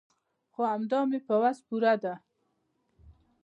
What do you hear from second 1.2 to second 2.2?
په وس پوره ده.